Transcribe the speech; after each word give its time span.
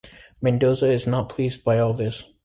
Mendoza 0.41 0.87
is 0.89 1.05
not 1.05 1.29
pleased 1.29 1.63
by 1.63 1.77
all 1.77 1.93
this. 1.93 2.23